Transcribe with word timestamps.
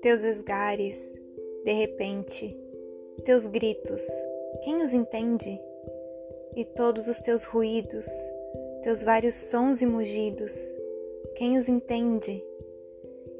Teus 0.00 0.22
esgares, 0.22 1.14
de 1.64 1.72
repente, 1.72 2.56
teus 3.24 3.46
gritos, 3.46 4.02
quem 4.62 4.82
os 4.82 4.94
entende? 4.94 5.60
E 6.56 6.64
todos 6.64 7.08
os 7.08 7.18
teus 7.20 7.44
ruídos, 7.44 8.06
teus 8.82 9.02
vários 9.02 9.34
sons 9.34 9.82
e 9.82 9.86
mugidos, 9.86 10.54
quem 11.34 11.56
os 11.56 11.68
entende? 11.68 12.42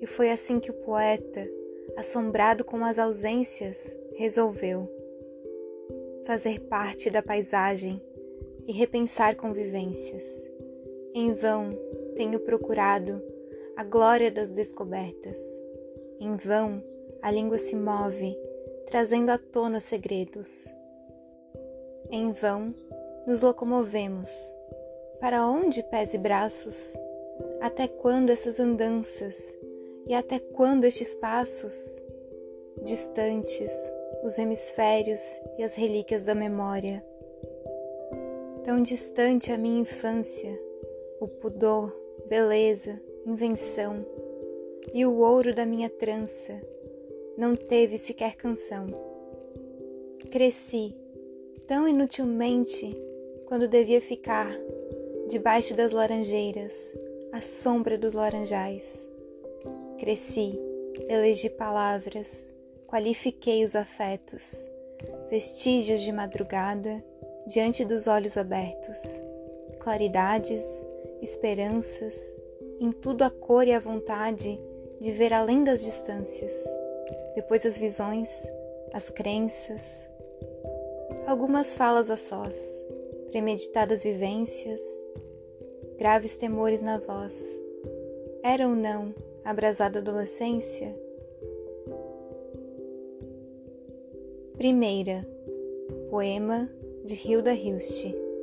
E 0.00 0.06
foi 0.06 0.30
assim 0.30 0.60
que 0.60 0.70
o 0.70 0.74
poeta, 0.74 1.48
assombrado 1.96 2.64
com 2.64 2.84
as 2.84 2.98
ausências, 2.98 3.96
resolveu 4.14 4.88
fazer 6.26 6.60
parte 6.60 7.10
da 7.10 7.22
paisagem 7.22 8.00
e 8.66 8.72
repensar 8.72 9.36
convivências. 9.36 10.24
Em 11.14 11.32
vão 11.32 11.76
tenho 12.16 12.38
procurado 12.40 13.22
a 13.76 13.84
glória 13.84 14.30
das 14.30 14.50
descobertas. 14.50 15.38
Em 16.20 16.36
vão 16.36 16.82
a 17.22 17.30
língua 17.30 17.58
se 17.58 17.74
move, 17.74 18.36
trazendo 18.86 19.30
à 19.30 19.38
tona 19.38 19.80
segredos. 19.80 20.68
Em 22.10 22.32
vão 22.32 22.74
nos 23.26 23.42
locomovemos. 23.42 24.30
Para 25.20 25.48
onde 25.48 25.82
pés 25.84 26.12
e 26.12 26.18
braços? 26.18 26.94
Até 27.60 27.88
quando 27.88 28.30
essas 28.30 28.60
andanças? 28.60 29.54
E 30.06 30.14
até 30.14 30.38
quando 30.38 30.84
estes 30.84 31.14
passos? 31.14 32.02
Distantes, 32.82 33.72
os 34.22 34.36
hemisférios 34.36 35.22
e 35.58 35.64
as 35.64 35.74
relíquias 35.74 36.24
da 36.24 36.34
memória. 36.34 37.02
Tão 38.64 38.82
distante 38.82 39.52
a 39.52 39.58
minha 39.58 39.82
infância, 39.82 40.58
o 41.20 41.28
pudor, 41.28 41.94
beleza, 42.26 42.98
invenção 43.26 44.04
e 44.94 45.04
o 45.04 45.18
ouro 45.18 45.54
da 45.54 45.66
minha 45.66 45.90
trança 45.90 46.58
não 47.36 47.54
teve 47.54 47.98
sequer 47.98 48.36
canção. 48.36 48.86
Cresci 50.30 50.94
tão 51.66 51.86
inutilmente 51.86 52.90
quando 53.44 53.68
devia 53.68 54.00
ficar 54.00 54.50
debaixo 55.28 55.76
das 55.76 55.92
laranjeiras, 55.92 56.94
à 57.32 57.42
sombra 57.42 57.98
dos 57.98 58.14
laranjais. 58.14 59.06
Cresci, 59.98 60.56
elegi 61.06 61.50
palavras, 61.50 62.50
qualifiquei 62.86 63.62
os 63.62 63.76
afetos, 63.76 64.56
vestígios 65.28 66.00
de 66.00 66.12
madrugada 66.12 67.04
diante 67.46 67.84
dos 67.84 68.06
olhos 68.06 68.36
abertos, 68.36 69.00
claridades, 69.78 70.64
esperanças, 71.20 72.36
em 72.80 72.90
tudo 72.90 73.22
a 73.22 73.30
cor 73.30 73.66
e 73.66 73.72
a 73.72 73.78
vontade 73.78 74.60
de 74.98 75.10
ver 75.10 75.32
além 75.32 75.62
das 75.62 75.84
distâncias, 75.84 76.52
depois 77.34 77.66
as 77.66 77.76
visões, 77.76 78.30
as 78.92 79.10
crenças, 79.10 80.08
algumas 81.26 81.74
falas 81.74 82.08
a 82.08 82.16
sós, 82.16 82.58
premeditadas 83.30 84.02
vivências, 84.02 84.80
graves 85.98 86.36
temores 86.36 86.80
na 86.80 86.98
voz. 86.98 87.60
Era 88.42 88.66
ou 88.66 88.74
não 88.74 89.14
abrasada 89.44 89.98
adolescência? 89.98 90.94
Primeira, 94.56 95.26
poema 96.08 96.70
de 97.04 97.14
Hilda 97.14 97.52
Hilst. 97.52 98.33